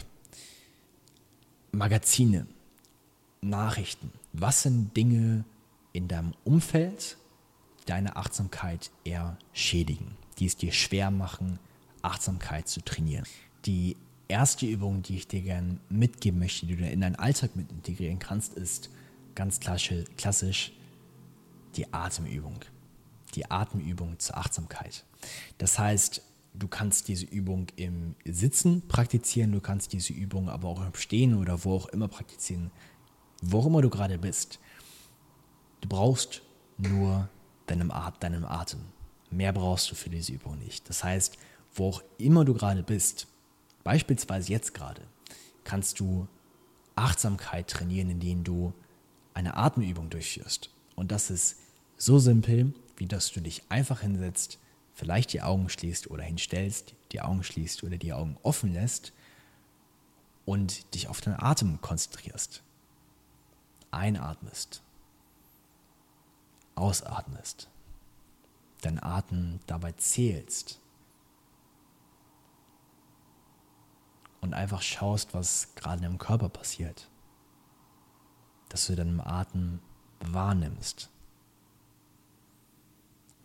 Magazine, 1.73 2.47
Nachrichten. 3.41 4.13
Was 4.33 4.63
sind 4.63 4.97
Dinge 4.97 5.45
in 5.93 6.09
deinem 6.09 6.35
Umfeld, 6.45 7.17
deine 7.87 8.17
Achtsamkeit 8.17 8.91
eher 9.05 9.37
schädigen, 9.53 10.17
die 10.39 10.47
es 10.47 10.57
dir 10.57 10.73
schwer 10.73 11.11
machen, 11.11 11.59
Achtsamkeit 12.03 12.69
zu 12.69 12.81
trainieren. 12.83 13.27
Die 13.65 13.97
erste 14.29 14.67
Übung, 14.67 15.03
die 15.03 15.17
ich 15.17 15.29
dir 15.29 15.43
gerne 15.43 15.79
mitgeben 15.89 16.39
möchte, 16.39 16.67
die 16.67 16.77
du 16.77 16.89
in 16.89 17.01
deinen 17.01 17.17
Alltag 17.17 17.57
mit 17.57 17.71
integrieren 17.71 18.19
kannst, 18.19 18.55
ist 18.55 18.91
ganz 19.35 19.61
klassisch 19.61 20.73
die 21.77 21.93
Atemübung. 21.93 22.61
Die 23.35 23.51
Atemübung 23.51 24.19
zur 24.19 24.37
Achtsamkeit. 24.37 25.05
Das 25.59 25.79
heißt, 25.79 26.23
du 26.55 26.69
kannst 26.69 27.09
diese 27.09 27.27
Übung 27.27 27.69
im 27.77 28.15
Sitzen 28.25 28.87
praktizieren, 28.89 29.53
du 29.53 29.61
kannst 29.61 29.93
diese 29.93 30.13
Übung 30.13 30.49
aber 30.49 30.69
auch 30.69 30.85
im 30.85 30.95
Stehen 30.95 31.35
oder 31.35 31.65
wo 31.65 31.75
auch 31.75 31.89
immer 31.89 32.09
praktizieren, 32.09 32.71
wo 33.41 33.61
auch 33.61 33.67
immer 33.67 33.83
du 33.83 33.91
gerade 33.91 34.19
bist. 34.19 34.59
Du 35.81 35.89
brauchst 35.89 36.43
nur 36.79 37.29
deinem, 37.67 37.91
At 37.91 38.23
deinem 38.23 38.45
Atem. 38.45 38.81
Mehr 39.31 39.53
brauchst 39.53 39.91
du 39.91 39.95
für 39.95 40.11
diese 40.11 40.33
Übung 40.33 40.59
nicht. 40.59 40.89
Das 40.89 41.03
heißt, 41.03 41.39
wo 41.75 41.89
auch 41.89 42.03
immer 42.19 42.45
du 42.45 42.55
gerade 42.55 42.83
bist, 42.83 43.27
beispielsweise 43.83 44.53
jetzt 44.53 44.75
gerade, 44.75 45.03
kannst 45.65 46.01
du 46.01 46.29
Achtsamkeit 46.95 47.69
trainieren, 47.69 48.11
indem 48.11 48.45
du 48.45 48.75
eine 49.35 49.57
Atemübung 49.57 50.11
durchführst. 50.11 50.71
Und 50.95 51.11
das 51.11 51.31
ist 51.31 51.57
so 51.97 52.19
simpel, 52.19 52.75
wie 52.97 53.07
dass 53.07 53.33
du 53.33 53.41
dich 53.41 53.63
einfach 53.71 54.01
hinsetzt, 54.01 54.59
vielleicht 54.95 55.33
die 55.33 55.43
Augen 55.43 55.69
schließt 55.69 56.11
oder 56.11 56.23
hinstellst, 56.23 56.95
die 57.13 57.21
Augen 57.21 57.43
schließt 57.43 57.85
oder 57.85 57.97
die 57.97 58.13
Augen 58.13 58.37
offen 58.43 58.73
lässt 58.73 59.13
und 60.45 60.95
dich 60.95 61.09
auf 61.09 61.21
deinen 61.21 61.41
Atem 61.41 61.81
konzentrierst. 61.81 62.63
Einatmest, 63.91 64.83
ausatmest, 66.75 67.69
deinen 68.81 69.03
Atem 69.03 69.61
dabei 69.67 69.93
zählst 69.93 70.81
und 74.41 74.55
einfach 74.55 74.83
schaust, 74.83 75.35
was 75.35 75.75
gerade 75.75 76.05
im 76.05 76.19
Körper 76.19 76.49
passiert. 76.49 77.09
Dass 78.69 78.87
du 78.87 78.97
deinen 78.97 79.21
Atem 79.21 79.81
wahrnimmst. 80.21 81.11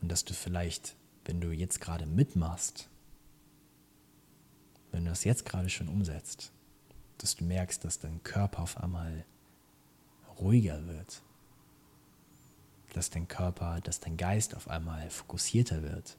Und 0.01 0.09
dass 0.09 0.25
du 0.25 0.33
vielleicht, 0.33 0.95
wenn 1.25 1.41
du 1.41 1.51
jetzt 1.51 1.81
gerade 1.81 2.05
mitmachst, 2.05 2.89
wenn 4.91 5.05
du 5.05 5.09
das 5.09 5.23
jetzt 5.23 5.45
gerade 5.45 5.69
schon 5.69 5.87
umsetzt, 5.87 6.51
dass 7.17 7.35
du 7.35 7.43
merkst, 7.43 7.83
dass 7.83 7.99
dein 7.99 8.23
Körper 8.23 8.63
auf 8.63 8.77
einmal 8.77 9.25
ruhiger 10.39 10.85
wird. 10.87 11.21
Dass 12.93 13.09
dein 13.09 13.27
Körper, 13.27 13.81
dass 13.81 13.99
dein 13.99 14.17
Geist 14.17 14.55
auf 14.55 14.69
einmal 14.69 15.09
fokussierter 15.09 15.83
wird. 15.83 16.17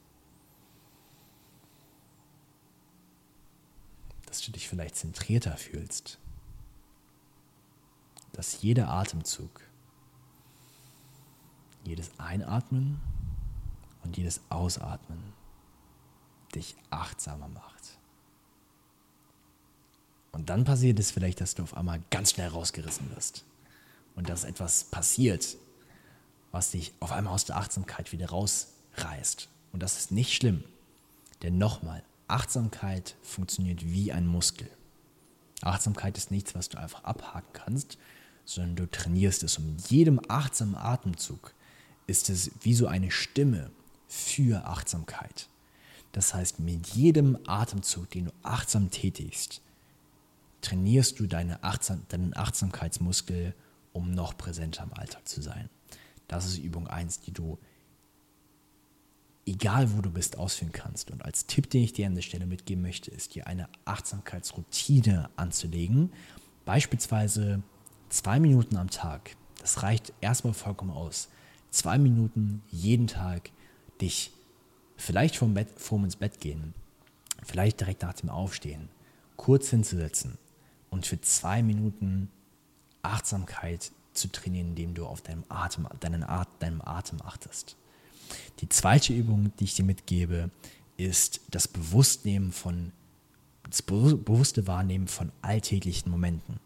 Dass 4.25 4.41
du 4.41 4.51
dich 4.51 4.69
vielleicht 4.69 4.95
zentrierter 4.95 5.57
fühlst. 5.57 6.19
Dass 8.33 8.61
jeder 8.61 8.89
Atemzug, 8.89 9.61
jedes 11.83 12.11
Einatmen 12.19 13.01
und 14.03 14.17
jedes 14.17 14.41
Ausatmen 14.49 15.33
dich 16.55 16.75
achtsamer 16.89 17.47
macht. 17.47 17.97
Und 20.31 20.49
dann 20.49 20.63
passiert 20.63 20.99
es 20.99 21.11
vielleicht, 21.11 21.41
dass 21.41 21.55
du 21.55 21.63
auf 21.63 21.75
einmal 21.75 22.01
ganz 22.11 22.31
schnell 22.31 22.47
rausgerissen 22.47 23.09
wirst. 23.15 23.43
Und 24.15 24.29
dass 24.29 24.43
etwas 24.43 24.85
passiert, 24.85 25.57
was 26.51 26.71
dich 26.71 26.93
auf 26.99 27.11
einmal 27.11 27.33
aus 27.33 27.45
der 27.45 27.57
Achtsamkeit 27.57 28.11
wieder 28.11 28.29
rausreißt. 28.29 29.49
Und 29.71 29.83
das 29.83 29.97
ist 29.97 30.11
nicht 30.11 30.33
schlimm. 30.33 30.63
Denn 31.41 31.57
nochmal, 31.57 32.03
Achtsamkeit 32.27 33.15
funktioniert 33.21 33.85
wie 33.85 34.11
ein 34.11 34.27
Muskel. 34.27 34.69
Achtsamkeit 35.61 36.17
ist 36.17 36.31
nichts, 36.31 36.55
was 36.55 36.69
du 36.69 36.77
einfach 36.77 37.03
abhaken 37.03 37.53
kannst, 37.53 37.97
sondern 38.45 38.75
du 38.75 38.89
trainierst 38.89 39.43
es. 39.43 39.57
Und 39.57 39.67
mit 39.67 39.89
jedem 39.89 40.19
achtsamen 40.27 40.75
Atemzug 40.75 41.53
ist 42.07 42.29
es 42.29 42.51
wie 42.61 42.73
so 42.73 42.87
eine 42.87 43.11
Stimme 43.11 43.71
für 44.09 44.65
Achtsamkeit. 44.65 45.47
Das 46.11 46.33
heißt, 46.33 46.59
mit 46.59 46.87
jedem 46.87 47.37
Atemzug, 47.45 48.09
den 48.09 48.25
du 48.25 48.31
achtsam 48.43 48.89
tätigst, 48.89 49.61
trainierst 50.61 51.19
du 51.19 51.27
deine 51.27 51.63
Achtsam 51.63 52.01
deinen 52.09 52.35
Achtsamkeitsmuskel, 52.35 53.53
um 53.93 54.11
noch 54.11 54.35
präsenter 54.35 54.83
im 54.83 54.93
Alltag 54.93 55.27
zu 55.27 55.41
sein. 55.41 55.69
Das 56.27 56.45
ist 56.45 56.57
Übung 56.57 56.87
1, 56.87 57.21
die 57.21 57.31
du, 57.31 57.57
egal 59.45 59.95
wo 59.95 60.01
du 60.01 60.11
bist, 60.11 60.37
ausführen 60.37 60.71
kannst. 60.71 61.11
Und 61.11 61.23
als 61.23 61.45
Tipp, 61.45 61.69
den 61.69 61.83
ich 61.83 61.93
dir 61.93 62.07
an 62.07 62.15
der 62.15 62.21
Stelle 62.21 62.45
mitgeben 62.45 62.81
möchte, 62.81 63.11
ist 63.11 63.35
dir 63.35 63.47
eine 63.47 63.69
Achtsamkeitsroutine 63.85 65.29
anzulegen. 65.35 66.11
Beispielsweise 66.65 67.63
zwei 68.09 68.39
Minuten 68.39 68.77
am 68.77 68.89
Tag. 68.89 69.35
Das 69.59 69.83
reicht 69.83 70.13
erstmal 70.21 70.53
vollkommen 70.53 70.91
aus. 70.91 71.29
Zwei 71.71 71.97
Minuten 71.97 72.63
jeden 72.69 73.07
Tag 73.07 73.51
dich 74.01 74.31
vielleicht 74.97 75.35
vorm, 75.35 75.53
Bett, 75.53 75.67
vorm 75.77 76.05
ins 76.05 76.15
Bett 76.15 76.39
gehen, 76.39 76.73
vielleicht 77.43 77.79
direkt 77.79 78.01
nach 78.01 78.13
dem 78.13 78.29
Aufstehen, 78.29 78.89
kurz 79.37 79.69
hinzusetzen 79.69 80.37
und 80.89 81.05
für 81.05 81.19
zwei 81.21 81.63
Minuten 81.63 82.29
Achtsamkeit 83.01 83.91
zu 84.13 84.27
trainieren, 84.31 84.69
indem 84.69 84.93
du 84.93 85.05
auf 85.05 85.21
deinem 85.21 85.43
Atem, 85.49 85.87
deinen 85.99 86.23
At 86.23 86.49
deinem 86.59 86.81
Atem 86.81 87.21
achtest. 87.21 87.75
Die 88.59 88.69
zweite 88.69 89.13
Übung, 89.13 89.51
die 89.59 89.63
ich 89.63 89.75
dir 89.75 89.85
mitgebe, 89.85 90.51
ist 90.97 91.39
das 91.49 91.67
Bewusstnehmen 91.67 92.51
von, 92.51 92.91
das 93.69 93.81
bewusste 93.81 94.67
Wahrnehmen 94.67 95.07
von 95.07 95.31
alltäglichen 95.41 96.11
Momenten. 96.11 96.59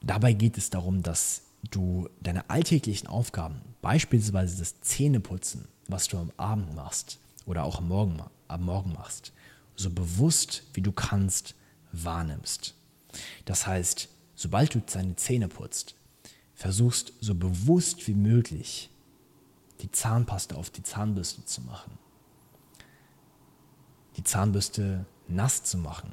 Dabei 0.00 0.32
geht 0.32 0.56
es 0.56 0.70
darum, 0.70 1.02
dass 1.02 1.42
du 1.70 2.08
deine 2.20 2.48
alltäglichen 2.50 3.08
Aufgaben, 3.08 3.60
beispielsweise 3.82 4.58
das 4.58 4.80
Zähneputzen, 4.80 5.68
was 5.88 6.08
du 6.08 6.18
am 6.18 6.32
Abend 6.36 6.74
machst 6.74 7.18
oder 7.46 7.64
auch 7.64 7.78
am 7.78 7.88
Morgen, 7.88 8.22
am 8.48 8.64
Morgen 8.64 8.92
machst, 8.92 9.32
so 9.76 9.90
bewusst 9.90 10.64
wie 10.74 10.82
du 10.82 10.92
kannst 10.92 11.54
wahrnimmst. 11.92 12.74
Das 13.44 13.66
heißt, 13.66 14.08
sobald 14.34 14.74
du 14.74 14.80
deine 14.80 15.16
Zähne 15.16 15.48
putzt, 15.48 15.94
versuchst 16.54 17.12
so 17.20 17.34
bewusst 17.34 18.06
wie 18.08 18.14
möglich 18.14 18.90
die 19.80 19.90
Zahnpasta 19.90 20.56
auf 20.56 20.70
die 20.70 20.82
Zahnbürste 20.82 21.44
zu 21.44 21.62
machen. 21.62 21.98
Die 24.16 24.24
Zahnbürste 24.24 25.06
nass 25.28 25.62
zu 25.62 25.78
machen, 25.78 26.12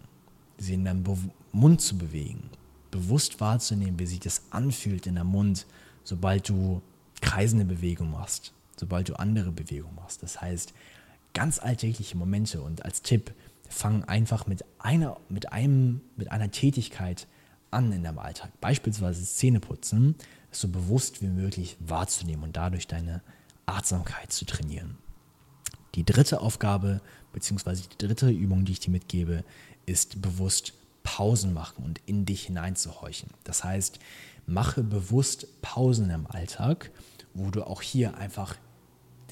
sie 0.57 0.75
in 0.75 0.85
deinem 0.85 1.31
Mund 1.51 1.81
zu 1.81 1.97
bewegen, 1.97 2.51
bewusst 2.95 3.41
wahrzunehmen, 3.41 3.99
wie 3.99 4.05
sich 4.05 4.19
das 4.19 4.43
anfühlt 4.51 5.05
in 5.05 5.15
der 5.15 5.25
Mund, 5.25 5.65
sobald 6.03 6.47
du 6.47 6.81
kreisende 7.21 7.65
Bewegung 7.65 8.11
machst, 8.11 8.53
sobald 8.77 9.09
du 9.09 9.19
andere 9.19 9.51
Bewegungen 9.51 9.95
machst. 9.95 10.23
Das 10.23 10.39
heißt, 10.39 10.73
ganz 11.33 11.59
alltägliche 11.59 12.15
Momente 12.15 12.61
und 12.61 12.85
als 12.85 13.01
Tipp, 13.01 13.33
fang 13.67 14.03
einfach 14.03 14.47
mit 14.47 14.63
einer, 14.77 15.17
mit 15.27 15.51
einem, 15.51 16.01
mit 16.15 16.31
einer 16.31 16.51
Tätigkeit 16.51 17.27
an 17.71 17.91
in 17.91 18.03
deinem 18.03 18.19
Alltag. 18.19 18.51
Beispielsweise 18.61 19.25
Zähneputzen, 19.25 20.15
so 20.51 20.67
bewusst 20.67 21.21
wie 21.21 21.27
möglich 21.27 21.75
wahrzunehmen 21.79 22.43
und 22.43 22.55
dadurch 22.55 22.87
deine 22.87 23.21
Achtsamkeit 23.65 24.31
zu 24.31 24.45
trainieren. 24.45 24.97
Die 25.95 26.05
dritte 26.05 26.41
Aufgabe, 26.41 27.01
beziehungsweise 27.33 27.83
die 27.89 28.07
dritte 28.07 28.29
Übung, 28.29 28.65
die 28.65 28.73
ich 28.73 28.79
dir 28.79 28.91
mitgebe, 28.91 29.43
ist 29.85 30.21
bewusst 30.21 30.73
Pausen 31.05 31.53
machen 31.53 31.85
und 31.85 32.01
in 32.05 32.25
dich 32.25 32.47
hineinzuhorchen. 32.47 33.29
Das 33.45 33.63
heißt, 33.63 33.99
mache 34.47 34.83
bewusst 34.83 35.61
Pausen 35.61 36.09
im 36.09 36.27
Alltag, 36.27 36.91
wo 37.33 37.51
du 37.51 37.65
auch 37.65 37.81
hier 37.81 38.17
einfach 38.17 38.57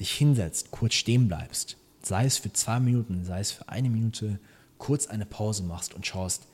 dich 0.00 0.12
hinsetzt, 0.12 0.70
kurz 0.70 0.94
stehen 0.94 1.28
bleibst, 1.28 1.76
sei 2.02 2.24
es 2.24 2.38
für 2.38 2.52
zwei 2.52 2.80
Minuten, 2.80 3.24
sei 3.24 3.40
es 3.40 3.50
für 3.50 3.68
eine 3.68 3.90
Minute, 3.90 4.38
kurz 4.78 5.08
eine 5.08 5.26
Pause 5.26 5.64
machst 5.64 5.94
und 5.94 6.06
schaust, 6.06 6.46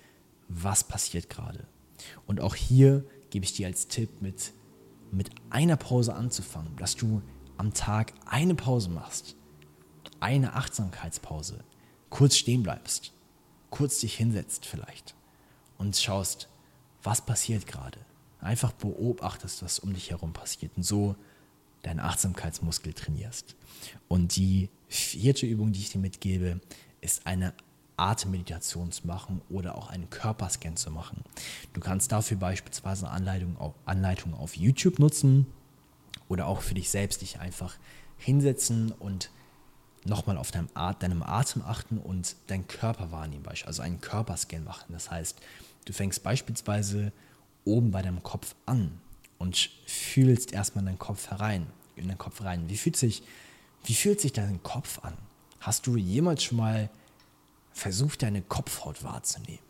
was 0.49 0.85
passiert 0.85 1.31
gerade. 1.31 1.65
Und 2.27 2.41
auch 2.41 2.55
hier 2.55 3.05
gebe 3.29 3.45
ich 3.45 3.53
dir 3.53 3.67
als 3.67 3.89
Tipp 3.89 4.23
mit, 4.23 4.53
mit 5.13 5.31
einer 5.51 5.77
Pause 5.77 6.15
anzufangen, 6.15 6.77
dass 6.77 6.97
du 6.97 7.23
am 7.59 7.75
Tag 7.75 8.15
eine 8.25 8.55
Pause 8.55 8.89
machst, 8.89 9.37
eine 10.19 10.55
Achtsamkeitspause, 10.55 11.63
kurz 12.09 12.37
stehen 12.37 12.63
bleibst, 12.63 13.13
kurz 13.71 14.01
dich 14.01 14.17
hinsetzt 14.17 14.67
vielleicht 14.67 15.15
und 15.79 15.97
schaust, 15.97 16.49
was 17.03 17.25
passiert 17.25 17.67
gerade. 17.67 17.99
Einfach 18.41 18.73
beobachtest, 18.73 19.63
was 19.63 19.79
um 19.79 19.93
dich 19.93 20.11
herum 20.11 20.33
passiert 20.33 20.73
und 20.77 20.83
so 20.83 21.17
deinen 21.83 22.01
Achtsamkeitsmuskel 22.01 22.93
trainierst. 22.93 23.57
Und 24.09 24.37
die 24.37 24.69
vierte 24.89 25.47
Übung, 25.47 25.73
die 25.73 25.81
ich 25.81 25.91
dir 25.91 25.99
mitgebe, 25.99 26.61
ist 27.01 27.27
eine 27.27 27.55
Atemmeditation 27.97 28.93
zu 28.93 29.07
machen 29.07 29.43
oder 29.51 29.77
auch 29.77 29.89
einen 29.89 30.09
Körperscan 30.09 30.77
zu 30.77 30.91
machen. 30.91 31.23
Du 31.75 31.81
kannst 31.81 32.13
dafür 32.13 32.39
beispielsweise 32.39 33.09
Anleitungen 33.09 33.57
auf, 33.59 33.75
Anleitungen 33.85 34.37
auf 34.37 34.57
YouTube 34.57 34.99
nutzen 34.99 35.47
Oder 36.29 36.47
auch 36.47 36.63
für 36.63 36.75
dich 36.75 36.91
selbst 36.91 37.21
dich 37.23 37.41
einfach 37.41 37.77
hinsetzen 38.17 38.93
und 38.93 39.31
nochmal 40.05 40.39
auf 40.39 40.51
deinem, 40.51 40.69
At 40.75 41.03
deinem 41.03 41.23
Atem 41.23 41.63
achten 41.63 41.99
und 41.99 42.37
deinen 42.47 42.67
Körper 42.67 43.11
wahrnehmen, 43.11 43.47
also 43.67 43.83
einen 43.83 44.01
Körperscan 44.01 44.65
machen. 44.65 44.93
Das 44.93 45.11
heißt, 45.11 45.39
du 45.85 45.93
fängst 45.93 46.23
beispielsweise 46.23 47.13
oben 47.65 47.91
bei 47.91 48.03
deinem 48.03 48.23
Kopf 48.23 48.55
an 48.67 49.01
und 49.39 49.71
fühlst 49.87 50.53
erstmal 50.53 50.83
in 50.83 50.87
deinen 50.87 50.99
Kopf 50.99 51.31
herein, 51.31 51.67
in 51.97 52.09
deinen 52.09 52.19
Kopf 52.19 52.43
rein. 52.43 52.69
Wie 52.69 52.77
fühlt 52.77 52.97
sich, 52.97 53.23
wie 53.85 53.95
fühlt 53.95 54.21
sich 54.21 54.33
dein 54.33 54.63
Kopf 54.63 55.01
an? 55.05 55.17
Hast 55.61 55.87
du 55.87 55.97
jemals 55.97 56.43
schon 56.43 56.59
mal 56.59 56.89
versucht, 57.73 58.23
deine 58.23 58.43
Kopfhaut 58.43 59.03
wahrzunehmen? 59.05 59.61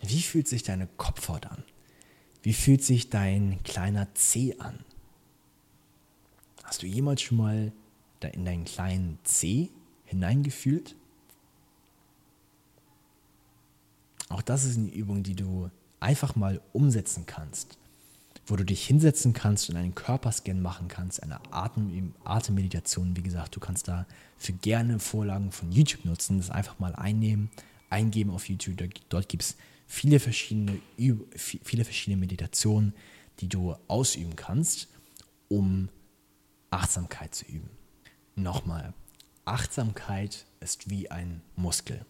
Wie 0.00 0.22
fühlt 0.22 0.48
sich 0.48 0.62
deine 0.62 0.88
Kopfhaut 0.96 1.46
an? 1.46 1.64
Wie 2.42 2.52
fühlt 2.52 2.84
sich 2.84 3.10
dein 3.10 3.62
kleiner 3.64 4.14
Zeh 4.14 4.58
an? 4.58 4.78
Hast 6.62 6.82
du 6.82 6.86
jemals 6.86 7.22
schon 7.22 7.38
mal 7.38 7.72
in 8.22 8.44
deinen 8.44 8.64
kleinen 8.64 9.18
Zeh 9.24 9.70
hineingefühlt? 10.04 10.96
Auch 14.28 14.42
das 14.42 14.64
ist 14.64 14.76
eine 14.76 14.90
Übung, 14.90 15.22
die 15.22 15.34
du 15.34 15.70
einfach 16.00 16.34
mal 16.34 16.60
umsetzen 16.72 17.26
kannst, 17.26 17.78
wo 18.46 18.56
du 18.56 18.64
dich 18.64 18.84
hinsetzen 18.86 19.32
kannst 19.32 19.70
und 19.70 19.76
einen 19.76 19.94
Körperscan 19.94 20.60
machen 20.60 20.88
kannst, 20.88 21.22
eine 21.22 21.40
Atem 21.52 22.14
Atemmeditation. 22.24 23.16
Wie 23.16 23.22
gesagt, 23.22 23.54
du 23.54 23.60
kannst 23.60 23.88
da 23.88 24.06
für 24.36 24.52
gerne 24.52 24.98
Vorlagen 24.98 25.52
von 25.52 25.70
YouTube 25.70 26.04
nutzen, 26.04 26.38
das 26.38 26.50
einfach 26.50 26.78
mal 26.78 26.94
einnehmen, 26.94 27.50
eingeben 27.88 28.30
auf 28.30 28.48
YouTube. 28.48 28.76
Dort 29.08 29.28
gibt 29.28 29.42
es 29.44 29.56
viele 29.86 30.18
verschiedene, 30.18 30.80
viele 31.36 31.84
verschiedene 31.84 32.20
Meditationen, 32.20 32.94
die 33.40 33.48
du 33.48 33.76
ausüben 33.88 34.34
kannst, 34.34 34.88
um 35.48 35.88
Achtsamkeit 36.70 37.34
zu 37.34 37.44
üben. 37.46 37.70
Nochmal, 38.38 38.92
Achtsamkeit 39.46 40.44
ist 40.60 40.90
wie 40.90 41.10
ein 41.10 41.40
Muskel, 41.56 42.04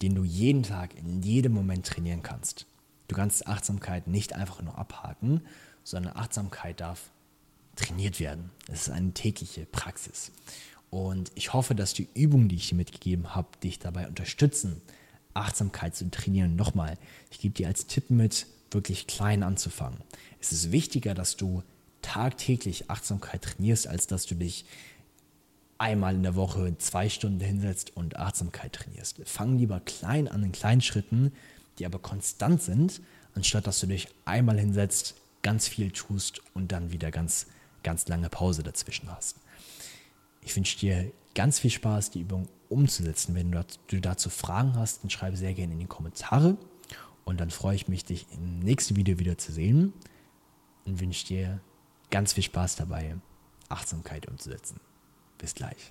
den 0.00 0.14
du 0.14 0.22
jeden 0.22 0.62
Tag 0.62 0.96
in 0.96 1.20
jedem 1.20 1.52
Moment 1.52 1.84
trainieren 1.84 2.22
kannst. 2.22 2.66
Du 3.08 3.16
kannst 3.16 3.48
Achtsamkeit 3.48 4.06
nicht 4.06 4.34
einfach 4.34 4.62
nur 4.62 4.78
abhaken, 4.78 5.40
sondern 5.82 6.16
Achtsamkeit 6.16 6.80
darf 6.80 7.10
trainiert 7.74 8.20
werden. 8.20 8.50
Es 8.68 8.82
ist 8.82 8.90
eine 8.90 9.14
tägliche 9.14 9.66
Praxis. 9.66 10.30
Und 10.90 11.32
ich 11.34 11.52
hoffe, 11.52 11.74
dass 11.74 11.92
die 11.92 12.08
Übungen, 12.14 12.48
die 12.48 12.56
ich 12.56 12.68
dir 12.68 12.76
mitgegeben 12.76 13.34
habe, 13.34 13.48
dich 13.64 13.80
dabei 13.80 14.06
unterstützen, 14.06 14.80
Achtsamkeit 15.34 15.96
zu 15.96 16.08
trainieren. 16.08 16.54
Nochmal, 16.54 16.98
ich 17.32 17.40
gebe 17.40 17.54
dir 17.54 17.66
als 17.66 17.88
Tipp 17.88 18.10
mit, 18.10 18.46
wirklich 18.70 19.08
klein 19.08 19.42
anzufangen. 19.42 19.98
Es 20.40 20.52
ist 20.52 20.70
wichtiger, 20.70 21.14
dass 21.14 21.36
du 21.36 21.64
tagtäglich 22.00 22.90
Achtsamkeit 22.90 23.42
trainierst, 23.42 23.88
als 23.88 24.06
dass 24.06 24.26
du 24.26 24.36
dich 24.36 24.66
einmal 25.82 26.14
in 26.14 26.22
der 26.22 26.36
Woche 26.36 26.78
zwei 26.78 27.08
Stunden 27.08 27.40
hinsetzt 27.40 27.96
und 27.96 28.16
Achtsamkeit 28.16 28.72
trainierst. 28.72 29.20
Fang 29.24 29.58
lieber 29.58 29.80
klein 29.80 30.28
an, 30.28 30.44
in 30.44 30.52
kleinen 30.52 30.80
Schritten, 30.80 31.32
die 31.78 31.86
aber 31.86 31.98
konstant 31.98 32.62
sind, 32.62 33.02
anstatt 33.34 33.66
dass 33.66 33.80
du 33.80 33.88
dich 33.88 34.06
einmal 34.24 34.60
hinsetzt, 34.60 35.16
ganz 35.42 35.66
viel 35.66 35.90
tust 35.90 36.40
und 36.54 36.70
dann 36.70 36.92
wieder 36.92 37.10
ganz, 37.10 37.48
ganz 37.82 38.06
lange 38.06 38.28
Pause 38.28 38.62
dazwischen 38.62 39.10
hast. 39.10 39.38
Ich 40.42 40.54
wünsche 40.54 40.78
dir 40.78 41.10
ganz 41.34 41.58
viel 41.58 41.70
Spaß, 41.70 42.12
die 42.12 42.20
Übung 42.20 42.48
umzusetzen. 42.68 43.34
Wenn 43.34 43.50
du 43.50 44.00
dazu 44.00 44.30
Fragen 44.30 44.76
hast, 44.76 45.02
dann 45.02 45.10
schreibe 45.10 45.36
sehr 45.36 45.52
gerne 45.52 45.72
in 45.72 45.80
die 45.80 45.86
Kommentare. 45.86 46.56
Und 47.24 47.40
dann 47.40 47.50
freue 47.50 47.74
ich 47.74 47.88
mich, 47.88 48.04
dich 48.04 48.26
im 48.32 48.60
nächsten 48.60 48.94
Video 48.94 49.18
wieder 49.18 49.36
zu 49.36 49.50
sehen 49.50 49.92
und 50.84 51.00
wünsche 51.00 51.26
dir 51.26 51.60
ganz 52.10 52.34
viel 52.34 52.44
Spaß 52.44 52.76
dabei, 52.76 53.16
Achtsamkeit 53.68 54.28
umzusetzen. 54.28 54.78
Bis 55.42 55.54
gleich. 55.56 55.90